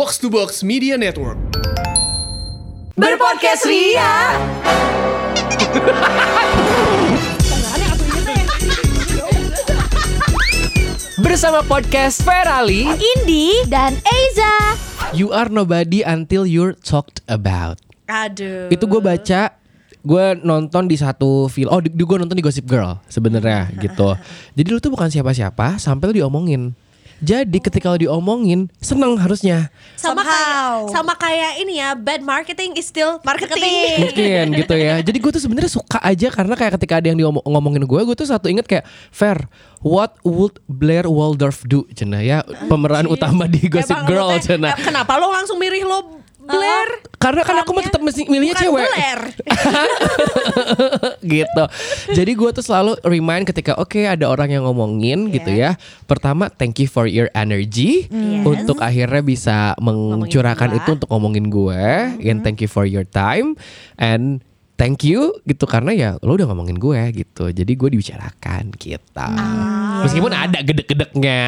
[0.00, 1.36] Box to Box Media Network.
[2.96, 4.32] Berpodcast Ria.
[11.20, 14.72] Bersama podcast Ferali Indi dan Eiza.
[15.12, 17.76] You are nobody until you're talked about
[18.08, 18.72] Aduh.
[18.72, 19.52] Itu gue baca
[20.00, 24.16] Gue nonton di satu film Oh di, gue nonton di Gossip Girl sebenarnya gitu
[24.56, 26.72] Jadi lu tuh bukan siapa-siapa Sampai lu diomongin
[27.20, 32.88] jadi ketika lo diomongin seneng harusnya sama kayak sama kayak ini ya bad marketing is
[32.88, 34.08] still marketing.
[34.08, 35.04] mungkin gitu ya.
[35.04, 38.16] Jadi gue tuh sebenarnya suka aja karena kayak ketika ada yang diomong ngomongin gue, gue
[38.16, 39.46] tuh satu inget kayak Fair,
[39.84, 41.84] what would Blair Waldorf do?
[41.92, 44.72] Cina ya pemeran utama di Gossip Emang Girl Cina.
[44.80, 45.98] Kenapa lo langsung milih lo
[46.50, 46.88] Blair?
[47.20, 48.88] Karena kan aku mah tetap mesti milihnya Bukan cewek.
[48.88, 49.20] Blair.
[51.40, 51.64] gitu.
[52.16, 55.76] Jadi gue tuh selalu remind ketika oke ada orang yang ngomongin gitu ya.
[56.08, 58.44] Pertama thank you for your energy Yes.
[58.44, 61.84] untuk akhirnya bisa mencurahkan itu untuk ngomongin gue.
[62.24, 63.54] And thank you for your time
[63.96, 64.40] and
[64.80, 67.52] thank you gitu karena ya lo udah ngomongin gue gitu.
[67.52, 69.28] Jadi gue dibicarakan gitu.
[70.00, 71.44] Meskipun ada gedek-gedeknya.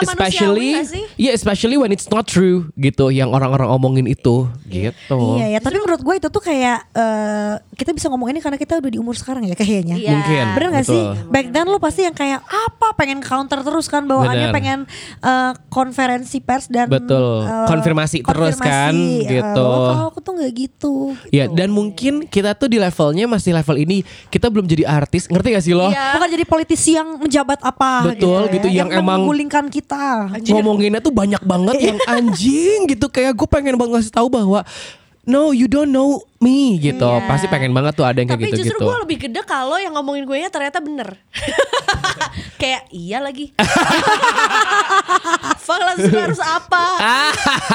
[0.00, 0.70] Especially?
[1.16, 5.18] Iya, especially when it's not true gitu yang orang-orang omongin itu gitu.
[5.38, 8.78] Iya ya, tapi menurut gue itu tuh kayak eh, kita bisa ngomong ini karena kita
[8.78, 9.96] udah di umur sekarang ya kayaknya.
[9.96, 10.10] Iya.
[10.12, 10.44] Mungkin.
[10.54, 11.02] Bener gak sih?
[11.28, 14.56] Back then lo pasti yang kayak apa pengen counter terus kan bawaannya Bener.
[14.56, 14.78] pengen
[15.20, 17.44] eh, konferensi pers dan Betul.
[17.44, 19.66] eh, Konfirmasi terus kan, eh, gitu.
[19.68, 20.94] kalau aku tuh nggak gitu.
[21.30, 25.48] Ya dan mungkin kita tuh di levelnya masih level ini kita belum jadi artis ngerti
[25.56, 25.88] gak sih lo?
[25.88, 26.18] Iya.
[26.18, 28.84] Bukan jadi politisi yang menjabat apa Betul, gitu, gitu, ya.
[28.84, 29.87] yang emang- menggulingkan kita.
[30.44, 34.60] Ngomonginnya tuh banyak banget yang anjing gitu kayak gue pengen banget ngasih tahu bahwa
[35.28, 37.04] no you don't know me gitu.
[37.04, 37.24] Iya.
[37.28, 38.88] Pasti pengen banget tuh ada yang kayak Tapi gitu justru gitu.
[38.88, 41.20] gue lebih gede kalau yang ngomongin gue nya ternyata bener.
[42.60, 43.52] kayak iya lagi.
[45.60, 46.84] Fuck lah terus harus apa?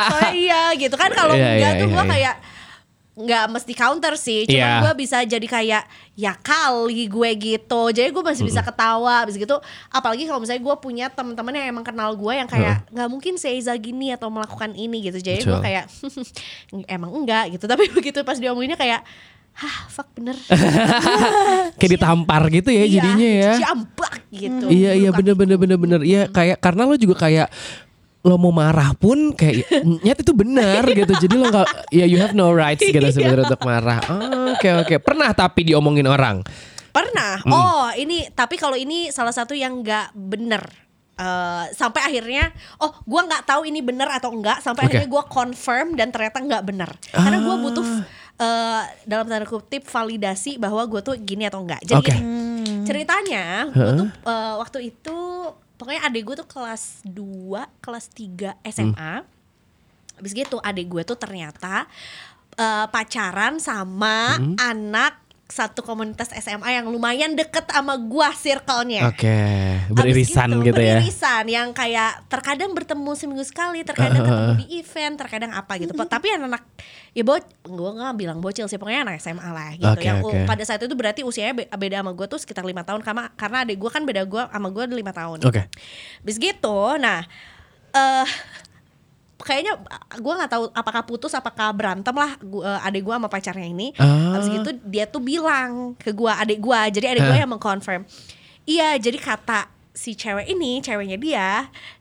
[0.10, 2.12] Soalnya iya gitu kan kalau Iya, enggak iya, tuh iya, gue iya.
[2.14, 2.36] kayak
[3.14, 4.82] nggak mesti counter sih, cuma Iya.
[4.82, 5.84] gue bisa jadi kayak
[6.18, 9.54] ya kali gue gitu, jadi gue masih bisa ketawa, bisa gitu.
[9.88, 13.70] Apalagi kalau misalnya gue punya teman-teman yang emang kenal gue yang kayak nggak mungkin Seiza
[13.78, 15.86] gini atau melakukan ini gitu, jadi gue kayak
[16.98, 17.70] emang enggak gitu.
[17.70, 19.06] Tapi begitu pas diomonginnya kayak,
[19.54, 20.34] hah fuck bener.
[21.78, 23.52] Kayak ditampar gitu ya Iya, jadinya ya.
[23.62, 24.66] Jambak gitu.
[24.74, 26.02] Iya iya bener bener bener bener.
[26.02, 27.54] Iya kayak karena lo juga kayak
[28.24, 31.12] lo mau marah pun kayak nyat itu benar gitu.
[31.12, 33.12] Jadi lo nggak ya you have no rights gitu Iya.
[33.12, 34.00] sebenarnya untuk marah.
[34.08, 34.96] Oh, Oke oke.
[35.04, 36.40] Pernah tapi diomongin orang.
[36.94, 37.44] Pernah.
[37.50, 40.64] Oh, ini tapi kalau ini salah satu yang nggak bener.
[41.14, 42.50] Eh, sampai akhirnya
[42.82, 44.98] oh gua nggak tahu ini bener atau enggak sampai Oke.
[44.98, 47.86] akhirnya gua confirm dan ternyata nggak bener karena gua butuh
[48.42, 52.18] eh, dalam tanda kutip validasi bahwa gua tuh gini atau enggak jadi Oke.
[52.82, 55.18] ceritanya gua tuh eh, waktu itu
[55.76, 59.14] pokoknya adik gue tuh kelas 2 kelas 3 SMA
[60.14, 61.90] Habis gitu adik gue tuh ternyata
[62.54, 64.54] eh, pacaran sama Hmm.
[64.62, 65.23] anak
[65.54, 69.06] satu komunitas SMA yang lumayan deket sama gua circle-nya.
[69.06, 69.38] Oke.
[69.86, 70.98] Habis Beririsan gitu, ya.
[70.98, 75.94] Beririsan yang kayak terkadang bertemu seminggu sekali, terkadang ketemu di event, terkadang apa gitu.
[75.94, 76.66] Tapi anak-anak
[77.14, 79.94] ya bo gue nggak bilang bocil sih, pokoknya anak SMA lah gitu.
[79.94, 80.50] Oke, yang oke.
[80.50, 83.58] pada saat itu berarti usianya be- beda sama gue tuh sekitar lima tahun karena karena
[83.62, 85.46] adik gue kan beda gue sama gue lima tahun.
[85.46, 85.70] Oke.
[86.26, 87.22] Habis gitu, nah
[87.94, 88.28] eh
[89.44, 89.76] kayaknya
[90.18, 93.92] gue nggak tahu apakah putus apakah berantem lah gua, eh, adik gue sama pacarnya ini.
[94.00, 94.40] Ah.
[94.40, 98.08] Habis gitu dia tuh bilang ke gue adik gue, jadi adik gue yang mengkonfirm.
[98.64, 101.50] Iya, jadi kata si cewek ini, ceweknya dia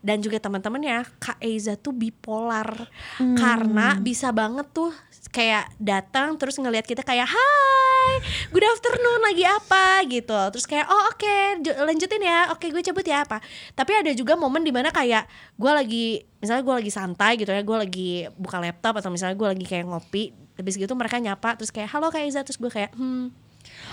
[0.01, 2.89] dan juga teman-temannya, Kak Eiza tuh bipolar.
[3.37, 4.89] Karena bisa banget tuh
[5.29, 8.11] kayak datang terus ngelihat kita kayak hai
[8.49, 9.85] good afternoon lagi apa?
[10.05, 10.33] gitu.
[10.51, 12.49] Terus kayak oh oke j- lanjutin ya.
[12.49, 13.37] Oke gue cabut ya apa?
[13.71, 16.05] Tapi ada juga momen di mana kayak gue lagi
[16.37, 19.85] misalnya gue lagi santai gitu ya gue lagi buka laptop atau misalnya gue lagi kayak
[19.87, 23.31] ngopi habis gitu mereka nyapa terus kayak halo kak Iza terus gue kayak hmm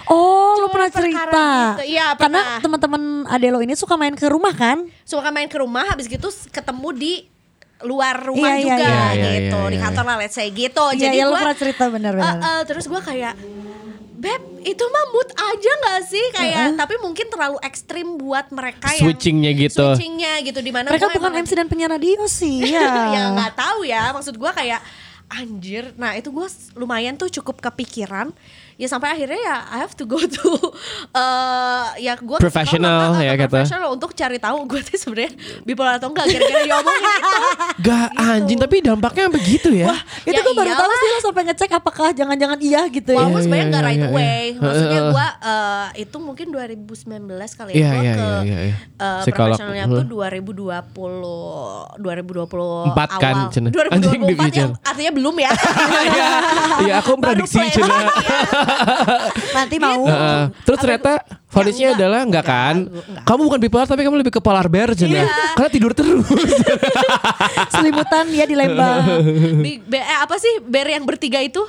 [0.05, 1.47] Oh, lo Cuma pernah perkara cerita?
[1.77, 1.85] gitu.
[1.89, 2.61] Iya, Karena pernah.
[2.61, 4.83] teman-teman ade lo ini suka main ke rumah kan?
[5.03, 7.13] suka main ke rumah habis gitu ketemu di
[7.81, 8.91] luar rumah Iya, iya, juga iya.
[8.91, 9.85] Iya, iya, gitu iya, di iya.
[9.85, 12.27] kantor lah let's say gitu Iya, jadi iya, lo gua- pernah cerita benar-benar.
[12.29, 13.35] Eh, eh, terus gue kayak
[14.13, 19.09] Beb, itu mah mood aja gak sih kayak tapi mungkin terlalu ekstrim buat mereka yang
[19.09, 19.81] Switchingnya gitu.
[19.89, 22.61] switchingnya gitu di mana Mereka gua bukan MC dan penyiar radio sih.
[22.69, 22.85] Ya.
[23.09, 24.85] ya nggak tahu ya maksud gue kayak
[25.27, 28.29] anjir nah itu gue lumayan tuh cukup kepikiran
[28.81, 30.51] ya sampai akhirnya ya I have to go to
[31.13, 33.61] eh ya gue Professional, ya, kata.
[33.61, 37.29] professional untuk cari tahu gue tuh sebenarnya bipolar atau enggak gara-gara diomongin itu
[37.87, 39.93] Gak anjing tapi dampaknya begitu ya.
[40.23, 43.19] Itu Ya gue baru tahu sih lo sampai ngecek apakah jangan-jangan iya gitu ya.
[43.19, 44.61] Walaupun Iya, sebenarnya iya, nggak iya, right iya, away, iya.
[44.61, 45.11] maksudnya Heeh.
[45.11, 48.77] gue eh, itu mungkin 2019 kali ya, Iya, gue iya, ke iya, iya, iya.
[48.97, 49.57] eh, Psikolog.
[49.57, 53.51] profesionalnya tuh 2020 2020 Empat kan, awal.
[53.51, 53.69] Cina?
[53.69, 54.21] 2024 Anjing,
[54.55, 55.53] yang artinya belum ya.
[55.53, 56.29] Iya,
[56.87, 57.59] iya aku prediksi.
[57.71, 57.97] Cina.
[59.53, 60.03] Nanti mau.
[60.05, 60.43] Heeh.
[60.63, 61.13] Terus ternyata
[61.47, 62.75] fonisnya adalah enggak Enggak, kan?
[62.87, 63.25] enggak.
[63.25, 65.21] Kamu bukan bipolar tapi kamu lebih ke polar bear Cina.
[65.21, 65.27] Iya.
[65.55, 66.25] Karena tidur terus.
[67.75, 69.03] Selimutan dia di Lembang.
[69.91, 71.63] Bear- eh, apa sih bear yang bertiga itu?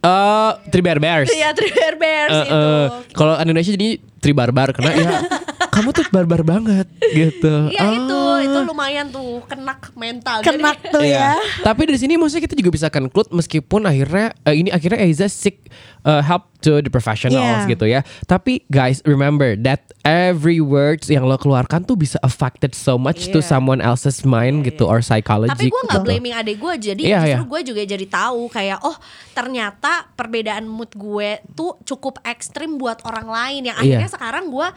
[0.00, 1.28] Eh, three bear bears.
[1.28, 2.64] Iya, Three Bear Bears Eh, itu.
[3.12, 5.10] Kalau Indonesia jadi tri barbar karena ya
[5.74, 7.68] kamu tuh barbar banget gitu.
[7.68, 8.29] Iya itu, Ah.
[8.42, 10.40] Itu lumayan tuh kenak mental.
[10.40, 11.34] Kenak Jadi- tuh ya.
[11.36, 11.62] Iya.
[11.62, 15.68] Tapi dari sini maksudnya kita juga bisa conclude meskipun akhirnya eh, ini akhirnya Aiza seek
[16.02, 17.64] uh, help to the professionals Yeah.
[17.66, 18.00] gitu ya.
[18.24, 23.40] Tapi guys remember that every words yang lo keluarkan tuh bisa affected so much to
[23.40, 23.48] Iya.
[23.48, 25.48] someone else's mind gitu or psychology.
[25.50, 26.06] Tapi gue nggak gitu.
[26.06, 27.48] blaming adik gue, jadi Iya, justru iya.
[27.48, 28.96] gue juga jadi tahu kayak oh
[29.32, 34.14] ternyata perbedaan mood gue tuh cukup ekstrim buat orang lain yang akhirnya Iya.
[34.14, 34.68] sekarang gue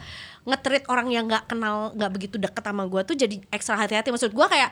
[0.44, 4.10] ngetrit orang yang nggak kenal nggak begitu deket sama gue tuh jadi ekstra hati-hati.
[4.10, 4.70] Maksud gue kayak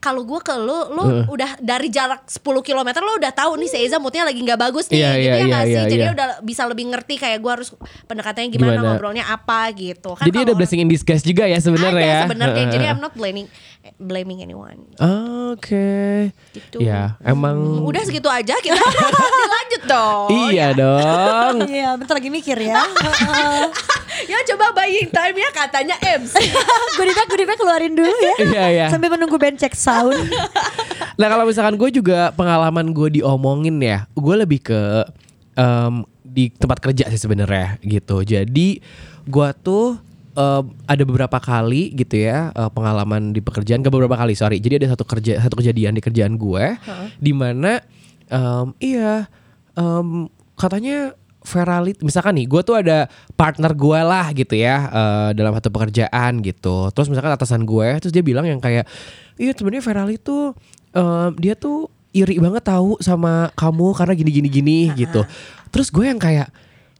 [0.00, 3.76] kalau gue ke lu, lu udah dari jarak 10 km lo udah tahu nih si
[3.78, 5.76] Eza moodnya lagi nggak bagus nih, Iya, gitu iya, ya nggak iya, sih?
[5.76, 6.14] iya, Jadi iya.
[6.16, 7.68] udah bisa lebih ngerti kayak gue harus
[8.08, 8.86] pendekatannya gimana, Gimana?
[8.88, 10.16] ngobrolnya apa gitu.
[10.16, 12.20] Kan Jadi ada blessing in disguise juga ya sebenarnya ya.
[12.24, 12.64] sebenarnya.
[12.70, 12.96] Jadi Heeh.
[12.96, 13.44] I'm not blaming
[13.96, 14.88] blaming anyone.
[15.52, 16.32] Oke.
[16.56, 16.80] Gitu.
[16.80, 18.80] Ya, emang Hmm, Udah segitu aja kita
[19.36, 20.28] dilanjut dong.
[20.48, 21.54] Iya dong.
[21.68, 22.80] Iya, bentar lagi mikir ya.
[24.28, 26.34] Ya coba buying time ya katanya MC.
[26.98, 28.34] Goodie goodie bag keluarin dulu ya.
[28.42, 28.86] Iya, iya.
[28.92, 30.16] Sambil menunggu band check sound.
[31.20, 35.04] Nah kalau misalkan gue juga pengalaman gue diomongin ya, gue lebih ke
[35.52, 38.24] em, di tempat kerja sih sebenarnya gitu.
[38.24, 38.80] Jadi
[39.28, 40.00] gue tuh
[40.32, 44.64] em, ada beberapa kali gitu ya eh, pengalaman di pekerjaan, gak beberapa kali sorry.
[44.64, 46.80] Jadi ada satu kerja satu kejadian di kerjaan gue,
[47.20, 47.84] di mana
[48.32, 49.28] em, iya
[49.76, 50.24] em,
[50.56, 55.72] katanya veralit misalkan nih gue tuh ada partner gue lah gitu ya eh, dalam satu
[55.72, 56.92] pekerjaan gitu.
[56.92, 58.84] Terus misalkan atasan gue terus dia bilang yang kayak
[59.40, 60.52] iya sebenarnya Ferali tuh
[60.92, 65.24] em, dia tuh iri banget tahu sama kamu karena gini gini gini gitu.
[65.72, 66.50] Terus gue yang kayak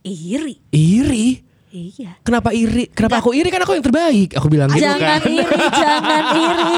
[0.01, 0.57] Iri.
[0.73, 2.19] iri Iya.
[2.27, 2.91] kenapa iri?
[2.91, 3.47] Kenapa aku iri?
[3.47, 4.35] Kan aku yang terbaik.
[4.35, 5.31] Aku bilang gitu jangan kan.
[5.31, 6.75] iri, jangan iri.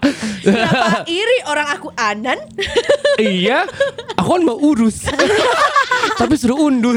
[0.46, 1.38] Kenapa iri?
[1.50, 2.38] Orang aku Anan?
[3.18, 3.66] iya.
[4.14, 5.10] Aku kan mau urus.
[6.20, 6.96] Tapi suruh undur.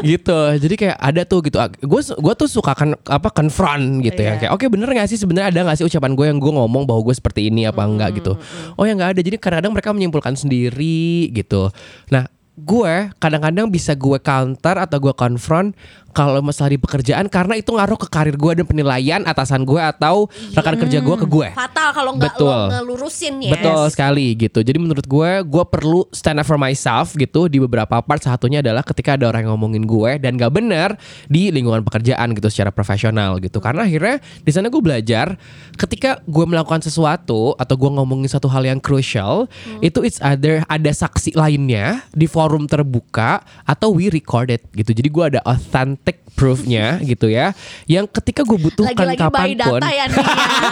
[0.00, 0.38] Gitu.
[0.62, 1.58] Jadi kayak ada tuh gitu.
[1.82, 4.38] Gue gue tuh suka kan apa confront gitu ya.
[4.38, 4.46] Iya.
[4.46, 7.02] kayak oke bener gak sih sebenarnya ada gak sih ucapan gue yang gue ngomong bahwa
[7.10, 8.22] gue seperti ini apa enggak?
[8.22, 8.38] gitu.
[8.78, 9.20] oh ya nggak ada.
[9.20, 11.74] Jadi kadang-kadang mereka menyimpulkan sendiri gitu.
[12.14, 15.72] Nah gue kadang-kadang bisa gue counter atau gue confront
[16.10, 20.26] kalau masalah di pekerjaan karena itu ngaruh ke karir gue dan penilaian atasan gue atau
[20.58, 23.52] rekan kerja gue ke gue Fatal kalau nggak ngelurusin ya.
[23.54, 24.60] Betul sekali gitu.
[24.66, 28.20] Jadi menurut gue, gue perlu stand up for myself gitu di beberapa part.
[28.20, 30.98] Satunya adalah ketika ada orang yang ngomongin gue dan gak benar
[31.30, 33.62] di lingkungan pekerjaan gitu secara profesional gitu.
[33.62, 35.38] Karena akhirnya di sana gue belajar
[35.78, 39.46] ketika gue melakukan sesuatu atau gue ngomongin satu hal yang crucial,
[39.78, 44.90] itu it's either ada saksi lainnya di forum terbuka atau we record it gitu.
[44.90, 47.54] Jadi gue ada authentic proofnya gitu ya.
[47.86, 49.80] Yang ketika gue butuhkan Lagi-lagi by kapan pun.
[49.80, 50.16] data ya nih.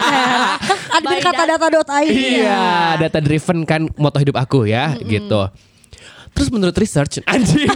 [0.08, 0.32] ya.
[0.98, 2.10] Admin By kata data.id.
[2.10, 2.66] Iya,
[2.96, 5.50] data driven kan moto hidup aku ya, gitu.
[6.34, 7.66] Terus menurut research anjing.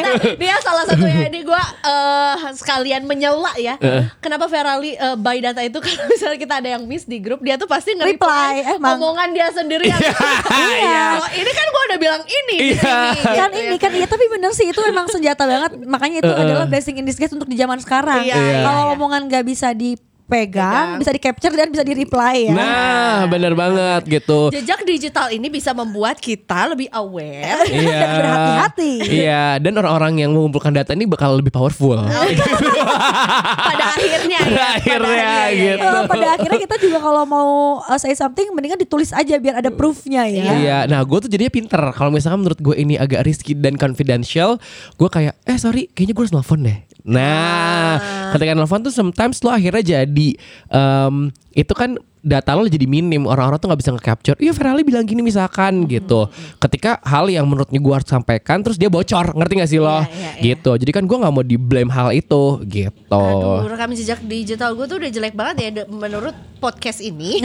[0.00, 3.76] Nah, dia salah satunya ini gue eh sekalian menyela ya.
[4.18, 7.54] Kenapa Ferrari eh, by data itu kalau misalnya kita ada yang miss di grup dia
[7.54, 8.96] tuh pasti Reply, nge-reply emang.
[8.96, 11.04] omongan dia sendiri yang Iya.
[11.16, 12.80] Oh, ini kan gue udah bilang ini di Iya.
[12.80, 13.20] sini.
[13.30, 13.78] kan gitu ini ya.
[13.78, 17.30] kan iya tapi bener sih itu emang senjata banget makanya itu adalah blessing in disguise
[17.30, 18.94] untuk di zaman sekarang Iya, kalau iya.
[18.94, 21.02] omongan nggak bisa dipegang Pegang.
[21.02, 24.54] bisa di capture dan bisa di reply ya Nah, bener banget gitu.
[24.54, 27.66] Jejak digital ini bisa membuat kita lebih aware.
[27.80, 27.96] Iya.
[27.96, 28.92] Dan berhati-hati.
[29.02, 31.96] Iya, dan orang-orang yang mengumpulkan data ini bakal lebih powerful.
[33.70, 34.44] pada akhirnya ya.
[34.44, 35.86] Pada pada akhirnya, gitu.
[35.86, 37.50] Eh, pada akhirnya kita juga kalau mau
[37.82, 41.52] uh, say something mendingan ditulis aja biar ada proofnya ya Iya, nah gue tuh jadinya
[41.52, 41.80] pinter.
[41.96, 44.60] Kalau misalkan menurut gue ini agak risky dan confidential,
[44.96, 46.78] gue kayak, eh sorry, kayaknya gue harus nelfon deh.
[47.10, 47.98] Nah,
[48.30, 50.28] ketika nelfon tuh sometimes lo akhirnya jadi,
[50.70, 55.04] em, itu kan data lo jadi minim orang-orang tuh nggak bisa nge-capture iya Ferrari bilang
[55.08, 56.28] gini misalkan gitu
[56.60, 60.06] ketika hal yang menurutnya gue harus sampaikan terus dia bocor ngerti gak sih lo Iya,
[60.06, 60.42] iya, iya.
[60.54, 64.76] gitu jadi kan gue nggak mau di blame hal itu gitu Aduh, rekam jejak digital
[64.76, 67.40] gue tuh udah jelek banget ya menurut podcast ini.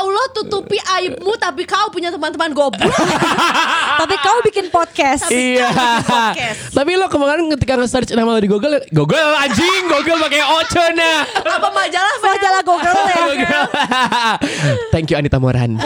[0.00, 2.88] Allah tutupi aibmu tapi kau punya teman-teman goblok.
[4.00, 5.28] Tapi kau bikin podcast.
[5.28, 5.68] Iya.
[6.08, 6.72] podcast.
[6.72, 11.28] Tapi lo kemarin ketika nge-search nama lo di Google, Google anjing, Google pakai ocho nah.
[11.60, 13.24] Apa majalah Majalah Google ya.
[14.94, 15.76] Thank you Anita Moran.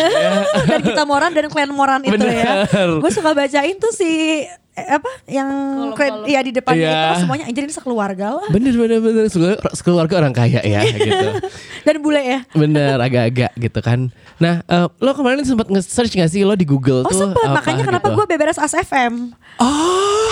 [0.69, 2.69] dan kita Moran dan Clan Moran itu ya.
[3.01, 4.43] Gue suka bacain tuh si
[4.77, 5.49] apa yang
[5.95, 6.99] kred- ya di depannya Iya.
[7.09, 8.47] itu semuanya anjir ini sekeluarga lah.
[8.49, 11.29] bener bener bener Sekeluarga- sekeluarga orang kaya ya gitu.
[11.87, 12.39] Dan bule ya.
[12.51, 14.11] Bener agak-agak gitu kan.
[14.37, 17.19] Nah eh, lo kemarin sempat nge-search gak sih lo di Google Oh tuh?
[17.21, 18.17] sempet apa makanya kenapa gitu?
[18.17, 19.31] gue beberes ASFM.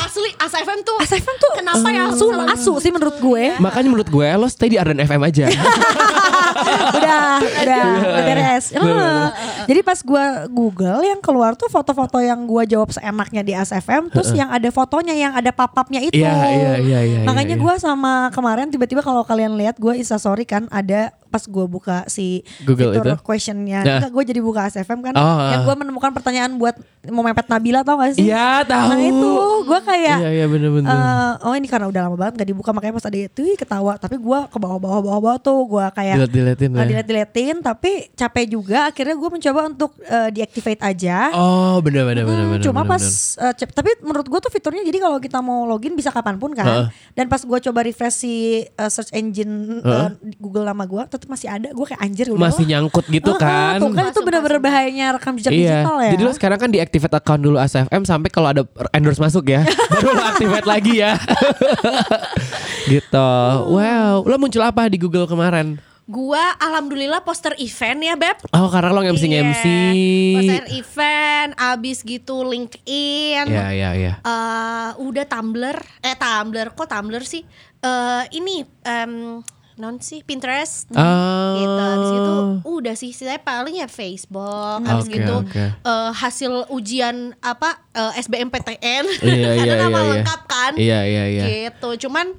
[0.02, 0.98] Asli ASFM tuh.
[0.98, 2.10] ASFM tuh Kenapa ya?
[2.10, 3.44] asu, asu sih menurut gue.
[3.56, 5.46] Makanya menurut gue lo stay di Ardan FM aja.
[6.92, 8.64] udah, udah, udah beres.
[8.72, 9.24] Heeh.
[9.64, 14.31] Jadi pas gue Google yang keluar tuh foto-foto yang gue jawab seenaknya di ASFM, terus
[14.38, 16.20] yang ada fotonya yang ada papapnya itu.
[16.20, 17.62] Iya, iya, iya, iya, Makanya iya.
[17.62, 22.44] gue sama kemarin tiba-tiba kalau kalian lihat gue instastory kan ada pas gue buka si
[22.60, 23.16] Google itu?
[23.18, 23.96] questionnya, Nah.
[23.98, 25.64] enggak gue jadi buka ASFM kan, Oh, yang ah.
[25.64, 28.28] gue menemukan pertanyaan buat mau mepet Nabila tau gak sih?
[28.28, 28.88] Iya tahu.
[28.88, 29.30] Nah itu
[29.64, 30.86] gue kayak Iya iya bener-bener.
[30.86, 34.14] eh, oh ini karena udah lama banget gak dibuka makanya pas ada itu ketawa tapi
[34.14, 36.84] gue ke bawah bawah bawah bawah tuh gue kayak Delete-deletin uh, ya.
[36.84, 42.40] delete-deletin tapi capek juga akhirnya gue mencoba untuk uh, deactivate aja Oh bener bener bener
[42.42, 42.62] Hmm, bener.
[42.62, 43.54] cuma bener, pas bener.
[43.58, 46.66] uh, tapi menurut gue tuh fiturnya jadi kalau kita mau login bisa kapan pun kan
[46.66, 46.86] Heeh.
[47.14, 48.34] dan pas gue coba refresh si
[48.72, 52.42] uh, search engine uh, di Google nama gue tetap masih ada gue kayak anjir udah
[52.42, 52.70] masih lah.
[52.74, 53.78] nyangkut gitu Heeh, kan.
[53.78, 54.66] tuh kan itu Masuk, bener-bener masuk.
[54.66, 55.62] bahayanya rekam jejak Iya.
[55.78, 59.46] digital ya Jadi lo sekarang kan deactivate account dulu ASFM sampai kalau ada endorse masuk
[59.46, 59.62] ya,
[59.92, 61.14] baru lo activate lagi ya.
[62.88, 63.30] gitu.
[63.68, 65.78] Wow, lo muncul apa di Google kemarin?
[66.02, 68.34] Gua alhamdulillah poster event ya beb.
[68.50, 69.64] Oh, karena lo MC Iya, MC.
[70.34, 73.46] Poster event, abis gitu LinkedIn.
[73.46, 74.12] Ya ya ya.
[74.18, 77.46] Eh, udah Tumblr, eh Tumblr, kok Tumblr sih?
[77.78, 79.40] Eh ini em,
[79.74, 80.90] non sih Pinterest.
[80.90, 81.52] Oh.
[81.54, 81.72] Gitu.
[81.72, 82.34] Habis itu
[82.66, 84.80] udah sih saya paling ya Facebook.
[84.82, 85.64] Habis Oke, gitu oke.
[85.78, 89.04] eh, hasil ujian apa eh, SBMPTN.
[89.20, 89.82] Iya iya Karena iya.
[89.82, 90.10] nama iya.
[90.12, 90.72] lengkap kan.
[90.74, 91.44] Iya iya iya.
[91.70, 92.06] Gitu.
[92.06, 92.36] Cuman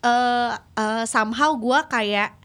[0.00, 2.36] eh eh, somehow gua kayak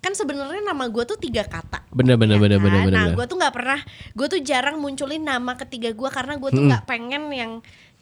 [0.00, 1.80] kan sebenarnya nama gue tuh tiga kata.
[1.88, 2.64] Bener bener Ya bener kan?
[2.68, 2.92] bener bener.
[2.92, 3.16] Nah, bener.
[3.16, 3.80] gue tuh nggak pernah,
[4.12, 7.52] gue tuh jarang munculin nama ketiga gue karena gue tuh nggak pengen yang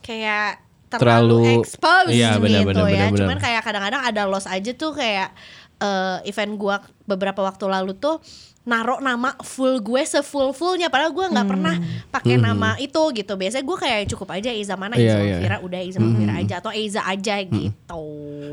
[0.02, 0.58] kayak
[0.90, 2.66] Terlalu- terlalu, expose Iya, gitu benar, ya.
[2.68, 3.08] benar.
[3.16, 5.30] Cuman kayak kadang-kadang ada loss aja tuh kayak
[5.82, 8.22] eh, event gue beberapa waktu lalu tuh
[8.62, 11.74] naruh nama full gue sefull fullnya padahal gue nggak pernah
[12.14, 15.02] pakai nama itu gitu biasanya gue kayak cukup aja Iza mana Hmm.
[15.02, 15.34] Iya, Iza iya.
[15.34, 18.02] Mafira udah Iza Mafira aja atau Iza aja gitu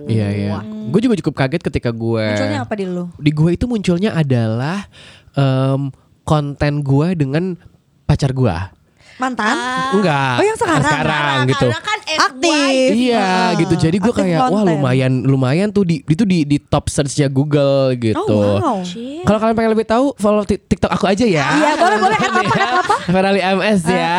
[0.10, 0.58] Iya iya.
[0.90, 4.90] Gue juga cukup kaget ketika gue munculnya apa di lu di gue itu munculnya adalah
[5.38, 5.94] em,
[6.26, 7.54] konten gue dengan
[8.10, 8.56] pacar gue.
[9.20, 9.56] Mantan
[9.94, 10.36] Enggak.
[10.40, 10.84] Oh, yang sekarang?
[10.84, 11.68] Sekarang gitu.
[11.68, 12.90] karena kan Aktif.
[12.96, 13.74] Iya gitu.
[13.78, 14.74] Jadi gue kayak wah konten.
[14.76, 18.18] lumayan lumayan tuh di itu di di top searchnya Google gitu.
[18.18, 18.80] oh wow.
[19.28, 21.48] Kalau kalian pengen lebih tahu follow Tik- TikTok aku aja ya.
[21.54, 24.18] Iya boleh boleh add apa add apa Ferrari MS ya.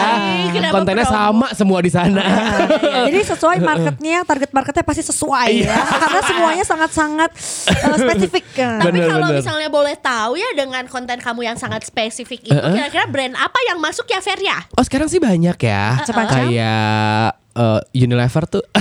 [0.54, 1.16] Kenapa Kontennya promo?
[1.18, 2.24] sama semua di sana.
[3.10, 5.76] Jadi sesuai marketnya, target marketnya pasti sesuai ya.
[5.78, 8.44] Karena semuanya sangat-sangat uh, spesifik.
[8.58, 8.82] kan.
[8.82, 13.34] Tapi kalau misalnya boleh tahu ya dengan konten kamu yang sangat spesifik itu kira-kira brand
[13.34, 14.58] apa yang masuk ya Fer ya?
[14.76, 16.02] Oh sekarang sih banyak ya.
[16.02, 16.50] Semacam?
[16.50, 18.66] Kayak eh, Unilever tuh.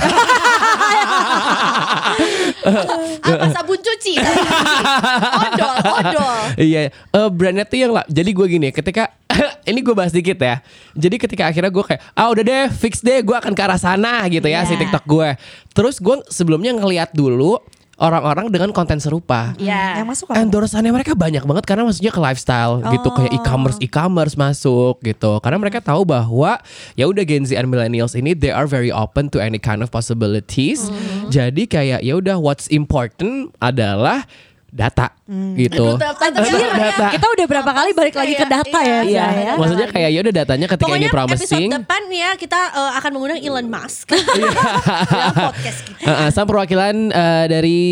[3.22, 4.18] Apa sabun cuci?
[4.18, 6.38] Odol, odol.
[6.58, 8.02] Iya, eh, brandnya tuh yang lah.
[8.10, 9.14] Jadi gue gini, ketika
[9.70, 10.58] ini gue bahas dikit ya.
[10.98, 14.26] Jadi ketika akhirnya gue kayak, ah udah deh, fix deh, gue akan ke arah sana
[14.26, 14.82] gitu ya si Iya.
[14.82, 15.28] TikTok gue.
[15.70, 17.62] Terus gue sebelumnya ngeliat dulu
[18.00, 19.52] orang-orang dengan konten serupa.
[19.60, 20.00] Ya.
[20.00, 20.40] Yang masuk apa?
[20.40, 25.60] Endorsannya mereka banyak banget karena maksudnya ke lifestyle gitu kayak e-commerce e-commerce masuk gitu karena
[25.60, 26.56] mereka tahu bahwa
[26.96, 29.92] ya udah Gen Z and millennials ini they are very open to any kind of
[29.92, 30.88] possibilities
[31.28, 34.24] jadi kayak ya udah what's important adalah
[34.70, 35.10] data
[35.54, 37.06] gitu Aduh, data- data.
[37.10, 39.52] Kita udah berapa kali balik lagi ke data ya, Iya, Zah, ya.
[39.54, 43.10] maksudnya kayak ya udah datanya ketika Pokoknya ini promising episode depan ya kita eh, akan
[43.12, 46.00] mengundang Elon Musk dalam podcast kita.
[46.00, 47.82] Uh, uh, sama perwakilan uh, dari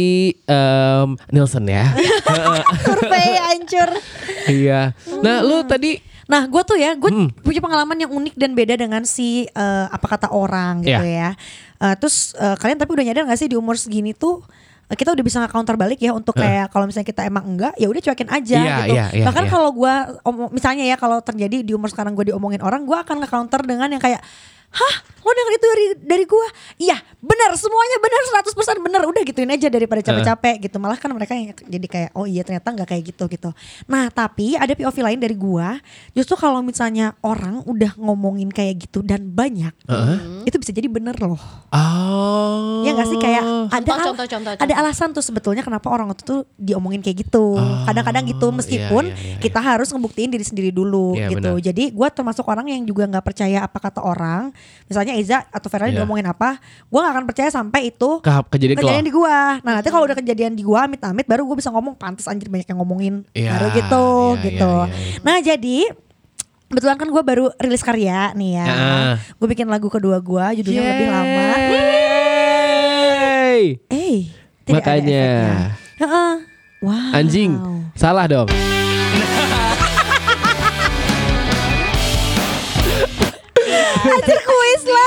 [0.44, 1.84] um, Nielsen ya
[2.84, 3.88] Survei hancur.
[4.46, 7.32] iya nah lu tadi Nah, gue tuh ya, gue Hmm.
[7.32, 11.32] punya pengalaman yang unik dan beda dengan si eh, apa kata orang gitu ya.
[11.80, 14.44] Eh, terus eh, kalian tapi udah nyadar gak sih di umur segini tuh
[14.96, 18.00] kita udah bisa nge-counter balik ya untuk kayak kalau misalnya kita emang enggak ya udah
[18.00, 18.94] cuekin aja Iya, gitu.
[18.96, 19.52] iya, iya, Bahkan iya.
[19.52, 19.94] kalau gue
[20.48, 24.00] misalnya ya kalau terjadi di umur sekarang gue diomongin orang, gue akan nge-counter dengan yang
[24.00, 24.24] kayak
[24.68, 24.94] Hah
[25.28, 29.68] lo denger itu dari dari gua iya benar semuanya benar 100% benar udah gituin aja
[29.68, 33.28] daripada capek-capek gitu malah kan mereka yang jadi kayak oh iya ternyata nggak kayak gitu
[33.28, 33.50] gitu
[33.84, 35.76] nah tapi ada POV lain dari gua
[36.10, 39.76] justru kalau misalnya orang udah ngomongin kayak gitu dan banyak
[40.42, 41.36] itu bisa jadi bener loh
[41.68, 42.80] Oh.
[42.80, 44.80] Ya gak sih kayak ada Contoh, al- contoh, contoh, ada contoh.
[44.80, 47.58] alasan tuh sebetulnya kenapa orang itu tuh diomongin kayak gitu.
[47.84, 51.52] Kadang-kadang gitu iya, meskipun iya, iya, kita harus ngebuktiin diri sendiri dulu Iya, gitu.
[51.58, 51.60] benar.
[51.60, 54.54] Jadi gue termasuk orang yang juga nggak percaya apa kata orang.
[54.86, 56.02] Misalnya Eza atau Ferrari Iya.
[56.02, 59.58] diomongin apa, gue gak akan percaya sampai itu Ke kejadian kejadian di gua.
[59.60, 62.64] Nah nanti kalau udah kejadian di gua amit-amit baru gue bisa ngomong pantas anjir banyak
[62.64, 64.06] yang ngomongin Iya, baru gitu
[64.38, 64.72] iya, gitu.
[64.86, 65.18] iya, iya.
[65.26, 65.78] Nah jadi
[66.68, 68.66] Kebetulan kan gue baru rilis karya nih ya.
[68.68, 69.12] Ah.
[69.40, 71.48] Gue bikin lagu kedua gue judulnya lebih lama.
[71.64, 73.60] Yeay.
[73.88, 74.28] Eh,
[74.68, 75.28] Makanya.
[75.96, 76.32] Heeh.
[76.84, 77.16] Wow.
[77.16, 77.56] Anjing.
[77.96, 78.52] Salah dong.
[84.08, 84.97] Anjir kuis lah.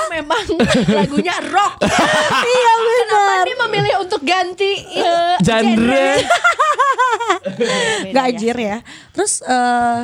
[0.97, 1.79] Lagunya rock.
[2.51, 3.43] iya Kenapa benar.
[3.43, 6.07] dia memilih untuk ganti eh, Genre.
[8.11, 8.77] Gak anjir ya.
[9.11, 9.99] Terus eh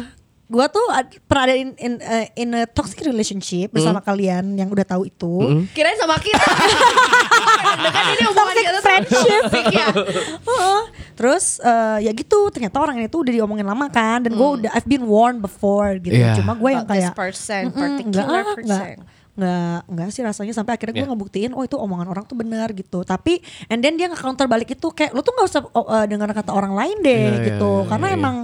[0.48, 4.68] gue tuh ad- pernah ada in, in, eh, in a toxic relationship bersama kalian yang
[4.68, 5.66] udah tahu itu.
[5.74, 6.40] Kirain sama kita.
[7.88, 9.42] kan ini hubungan Toxic friendship.
[9.44, 9.88] toxic ya.
[11.14, 14.70] Terus eh, ya gitu ternyata orang ini tuh udah diomongin lama kan dan gue udah
[14.72, 16.16] I've been warned before gitu.
[16.16, 16.32] Iya.
[16.40, 20.54] Cuma gue yang this kayak person, "Mm-mm, particular enggak, person." enggak, enggak, enggak sih rasanya
[20.58, 21.12] sampai akhirnya gue Iya.
[21.14, 23.06] ngebuktiin oh itu omongan orang tuh benar gitu.
[23.06, 23.38] Tapi
[23.70, 26.52] and then dia nge-counter balik itu kayak lu tuh nggak usah oh, eh, dengar kata
[26.52, 27.72] orang lain deh Iya, iya, gitu.
[27.86, 28.18] iya, Karena iya.
[28.18, 28.36] emang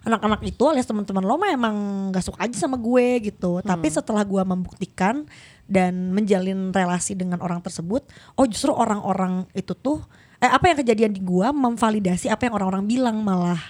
[0.00, 1.76] anak-anak itu alias teman-teman lo mah emang
[2.10, 3.62] nggak suka aja sama gue gitu.
[3.62, 5.22] Tapi setelah gue membuktikan
[5.70, 8.02] dan menjalin relasi dengan orang tersebut,
[8.34, 10.02] oh justru orang-orang itu tuh
[10.40, 13.60] eh apa yang kejadian di gua memvalidasi apa yang orang-orang bilang malah.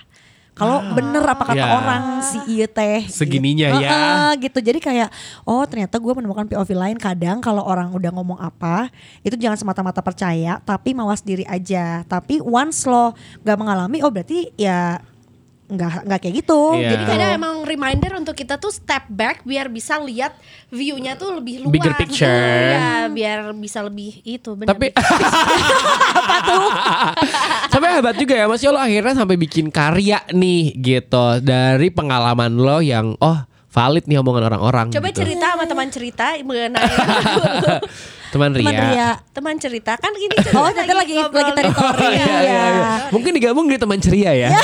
[0.53, 1.73] Kalau bener apa kata Ya.
[1.73, 3.81] orang si iya teh Segininya gitu.
[3.81, 3.91] ya.
[3.91, 5.09] Heeh, gitu jadi kayak
[5.43, 10.01] oh ternyata gue menemukan POV lain kadang kalau orang udah ngomong apa itu jangan semata-mata
[10.01, 15.01] percaya tapi mawas diri aja tapi once lo gak mengalami oh berarti ya
[15.71, 16.91] nggak nggak kayak gitu Iya.
[16.97, 20.35] Jadi kadang emang reminder untuk kita tuh step back biar bisa lihat
[20.69, 21.73] view-nya tuh lebih luas.
[21.75, 22.27] Bigger picture.
[22.27, 24.75] Iya, biar bisa lebih itu benar.
[24.75, 24.91] Tapi
[27.73, 32.83] Sampai hebat juga ya Mas Yolo akhirnya sampai bikin karya nih gitu Dari pengalaman lo
[32.83, 33.39] yang oh
[33.71, 35.23] valid nih omongan orang-orang Coba gitu.
[35.23, 36.91] cerita sama teman cerita mengenai
[38.31, 41.39] Teman Ria, teman Ria teman cerita kan ini cerita Oh, ternyata lagi- ngobrol.
[41.41, 41.99] lagi teritori.
[42.05, 42.15] Iya.
[42.15, 42.91] Iya, iya, iya.
[43.11, 44.51] Mungkin digabung di teman ceria ya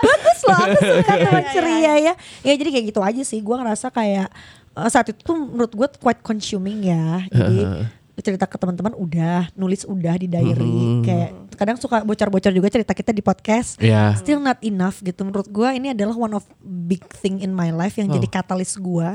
[0.00, 3.52] bagus loh aku suka teman Iya, ceria ya ya jadi kayak gitu aja sih gue
[3.52, 4.28] ngerasa kayak
[4.72, 9.84] eh, saat itu tuh menurut gue quite consuming ya jadi cerita ke teman-teman udah nulis
[9.84, 11.04] udah di diary.
[11.04, 13.76] Kayak kadang suka bocor-bocor juga cerita kita di podcast.
[13.80, 14.16] Iya.
[14.16, 15.24] still not enough gitu.
[15.24, 19.08] Menurut gue ini adalah one of big thing in my life yang jadi katalis gue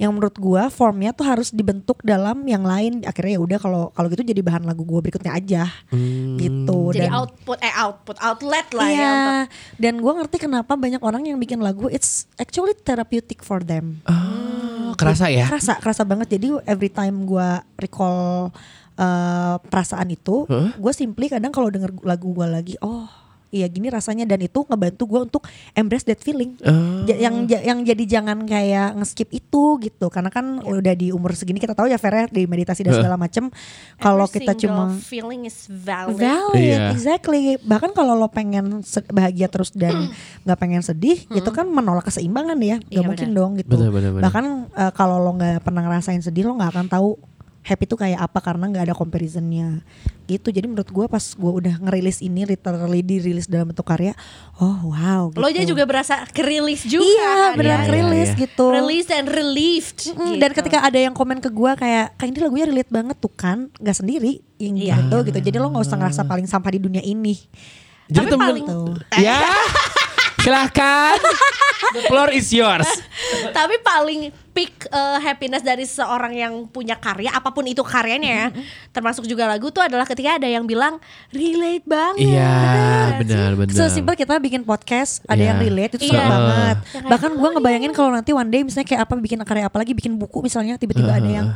[0.00, 3.04] yang menurut gue formnya tuh harus dibentuk dalam yang lain.
[3.04, 5.68] Akhirnya ya udah kalau kalau gitu jadi bahan lagu gue berikutnya aja.
[6.40, 6.78] Gitu.
[6.96, 9.36] Jadi Dan- output eh output outlet lah Iya, ya untuk
[9.76, 11.88] dan gue ngerti kenapa banyak orang yang bikin lagu.
[11.92, 14.00] It's actually therapeutic for them.
[14.90, 16.34] Oh, kerasa ya Kerasa, kerasa banget.
[16.34, 17.48] Jadi every time gue
[17.78, 18.50] recall
[18.98, 23.06] uh, perasaan itu, gue simply kadang kalau denger lagu gue lagi, oh
[23.50, 26.54] iya gini rasanya dan itu ngebantu gue untuk embrace that feeling.
[27.02, 31.56] Ja- yang yang jadi jangan kayak nge-skip itu gitu, karena kan udah di umur segini
[31.56, 33.50] kita tahu ya Fer ya, di meditasi dan segala macem
[33.96, 36.16] kalau kita cuma feeling is valid.
[36.16, 36.90] valid Iya.
[36.90, 40.08] exactly bahkan kalau lo pengen bahagia terus dan
[40.44, 43.38] nggak pengen sedih itu kan menolak keseimbangan ya nggak Iya, mungkin benar.
[43.38, 44.22] dong gitu Benar, benar, benar.
[44.22, 47.08] bahkan eh, kalau lo nggak pernah ngerasain sedih lo nggak akan tahu
[47.60, 49.84] happy tuh kayak apa karena nggak ada comparisonnya
[50.24, 54.14] gitu jadi menurut gue pas gue udah ngerilis ini literally dirilis dalam bentuk karya
[54.56, 55.38] oh wow gitu.
[55.38, 57.76] Lo aja juga berasa kerilis juga iya kan benar ya.
[57.76, 58.40] Iya, kerilis iya.
[58.40, 60.58] gitu Released and relieved Mm, Dan gitu.
[60.58, 63.96] ketika ada yang komen ke gue kayak kayak ini lagunya relate banget tuh kan, nggak
[63.96, 64.94] sendiri yang Iya.
[64.98, 65.38] gitu gitu.
[65.42, 67.36] Jadi lo nggak usah ngerasa paling sampah di dunia ini.
[68.06, 68.94] Jadi Tapi temen paling- Tuh.
[69.16, 69.38] Ya
[70.40, 71.16] Silahkan
[71.90, 72.86] The floor is yours
[73.50, 78.46] Tapi paling peak eh, happiness dari seorang yang punya karya apa pun itu karyanya ya,
[78.90, 80.98] termasuk juga lagu tuh adalah ketika ada yang bilang
[81.30, 82.34] relate banget.
[82.34, 82.58] Iya
[83.22, 85.48] benar benar Sesimpel kita bikin podcast, ada Iya.
[85.54, 86.18] yang relate itu Iya.
[86.18, 86.76] seneng banget.
[87.06, 90.18] Bahkan gue ngebayangin kalau nanti one day misalnya kayak apa bikin karya apa lagi bikin
[90.18, 91.46] buku misalnya tiba-tiba ada yang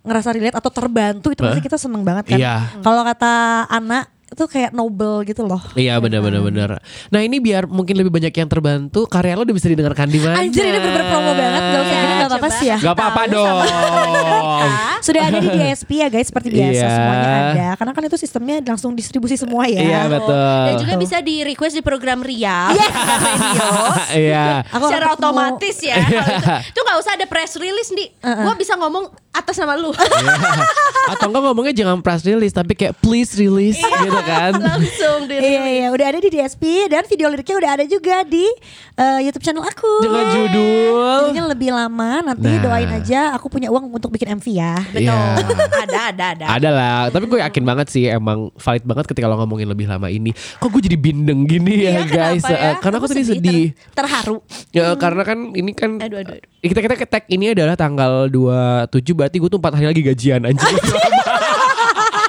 [0.00, 2.38] ngerasa relate atau terbantu itu pasti kita seneng banget kan.
[2.40, 2.54] Iya.
[2.82, 3.32] Kalau kata
[3.70, 5.58] Ana itu kayak noble gitu loh.
[5.74, 6.68] Iya benar benar benar.
[7.08, 10.38] Nah ini biar mungkin lebih banyak yang terbantu, karya lo udah bisa didengarkan di mana?
[10.38, 13.22] Anjir ini bener promo banget Gak usah Ya, gini gak apa-apa sih ya Gak apa-apa
[13.26, 13.56] dong.
[15.00, 16.88] Sudah ada di DSP ya guys Seperti biasa Iya.
[16.88, 20.38] semuanya ada Karena kan itu sistemnya langsung distribusi semua ya Iya betul.
[20.64, 22.70] Dan juga bisa di request di program Ria
[24.12, 24.62] Iya.
[24.64, 25.96] Secara otomatis ya.
[25.98, 28.08] Kalau itu, nggak usah ada press release nih.
[28.22, 29.94] Gua bisa ngomong atas nama lu.
[31.08, 34.54] Atau enggak ngomongnya jangan press release tapi kayak please release gitu kan.
[34.54, 38.46] Langsung di Iya iya udah ada di DSP dan video liriknya udah ada juga di
[38.94, 39.92] eh, YouTube channel aku.
[40.00, 42.60] Dengan judul Judulnya lebih lama nanti Nah.
[42.60, 44.74] doain aja aku punya uang untuk bikin MV ya.
[44.88, 45.02] Betul.
[45.02, 45.18] Iya.
[45.80, 46.44] Ada ada ada.
[46.50, 50.06] Ada lah, tapi gue yakin banget sih emang valid banget ketika lo ngomongin lebih lama
[50.06, 50.30] ini.
[50.58, 52.44] Kok gue jadi bindeng gini ya Iya, guys?
[52.44, 52.56] ya?
[52.56, 53.64] Eh, karena aku Kamu tadi sedih, sedih.
[53.94, 54.36] ter- terharu.
[54.70, 56.44] Ya karena kan ini kan Aduh, aduh, aduh.
[56.60, 60.40] kita kita ke tag ini adalah tanggal 27 berarti gue tuh 4 hari lagi gajian
[60.48, 60.64] anjir.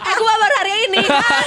[0.01, 0.97] Eh gua baru hari ini.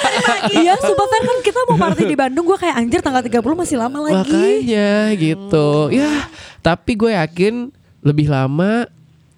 [0.65, 3.77] Iya sumpah Fer kan kita mau party di Bandung Gue kayak anjir tanggal 30 masih
[3.81, 5.69] lama lagi Makanya gitu.
[5.93, 6.29] Ya,
[6.65, 7.69] tapi gue yakin
[8.01, 8.89] lebih lama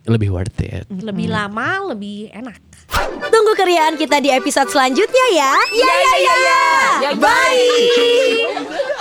[0.07, 0.87] lebih worth it.
[0.87, 2.63] Lebih lama, lebih enak.
[3.27, 5.55] Tunggu keriaan kita di episode selanjutnya ya.
[5.75, 6.63] Ya ya ya.
[7.03, 7.11] ya.
[7.19, 8.97] Bye.